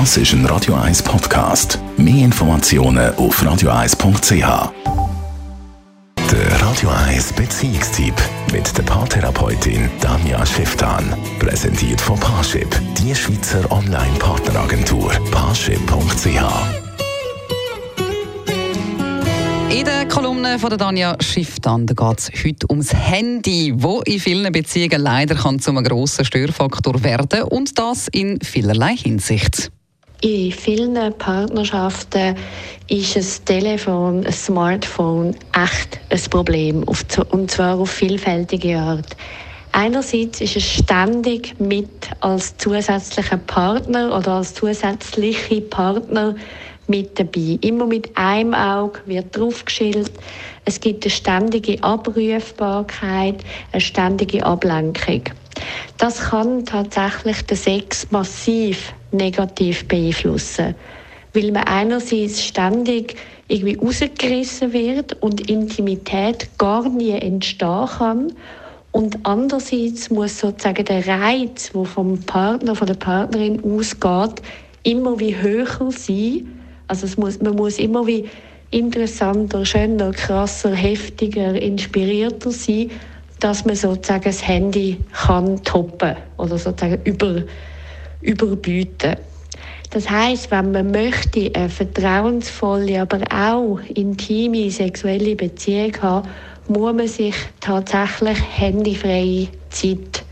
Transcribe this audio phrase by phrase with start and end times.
[0.00, 1.78] Das ist ein Radio 1 Podcast.
[1.96, 4.72] Mehr Informationen auf radio1.ch.
[6.32, 8.12] Der Radio 1 Beziehungstyp
[8.52, 11.16] mit der Paartherapeutin Danja Schifftan.
[11.38, 12.68] Präsentiert von Paarship,
[12.98, 15.12] die Schweizer Online-Partneragentur.
[15.30, 16.42] Paarship.ch
[19.70, 24.52] in der Kolumne von der Danja Schifftan geht es heute ums Handy, wo in vielen
[24.52, 29.72] Beziehungen leider kann zu einem grossen Störfaktor werden und das in vielerlei Hinsicht.
[30.24, 32.34] In vielen Partnerschaften
[32.88, 39.14] ist ein Telefon, ein Smartphone echt ein Problem, und zwar auf vielfältige Art.
[39.72, 46.34] Einerseits ist es ständig mit als zusätzlicher Partner oder als zusätzliche Partner
[46.86, 47.58] mit dabei.
[47.60, 50.12] Immer mit einem Auge wird draufgeschildert.
[50.64, 55.24] Es gibt eine ständige Abrufbarkeit, eine ständige Ablenkung.
[55.98, 60.74] Das kann tatsächlich den Sex massiv negativ beeinflussen,
[61.32, 63.16] weil man einerseits ständig
[63.48, 68.32] irgendwie rausgerissen wird und Intimität gar nie entstehen kann.
[68.92, 74.40] Und andererseits muss sozusagen der Reiz, der vom Partner, von der Partnerin ausgeht,
[74.84, 78.28] immer wie höher sein, also es muss, man muss immer wie
[78.70, 82.90] interessanter, schöner, krasser, heftiger, inspirierter sein,
[83.44, 87.42] dass man sozusagen das Handy kann toppen oder sozusagen über,
[88.22, 89.16] überbieten.
[89.90, 96.26] Das heißt, wenn man möchte eine vertrauensvolle, aber auch intime sexuelle Beziehung haben,
[96.68, 100.24] muss man sich tatsächlich handyfreie Zeit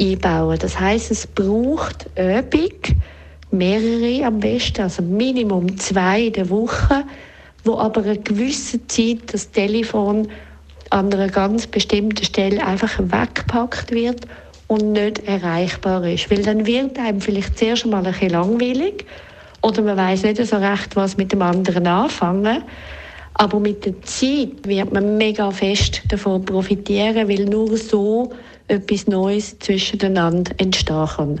[0.00, 0.56] einbauen.
[0.60, 3.00] Das heißt, es braucht Übung,
[3.50, 7.02] mehrere am besten, also Minimum zwei in der Woche,
[7.64, 10.28] wo aber eine gewisse Zeit das Telefon
[10.90, 14.26] an einer ganz bestimmten Stelle einfach weggepackt wird
[14.66, 16.30] und nicht erreichbar ist.
[16.30, 19.06] Weil dann wird einem vielleicht zuerst mal ein bisschen langweilig
[19.62, 22.62] oder man weiß nicht so recht, was mit dem anderen anfangen.
[23.34, 28.32] Aber mit der Zeit wird man mega fest davon profitieren, weil nur so
[28.68, 31.40] etwas Neues zwischeneinander entstehen kann.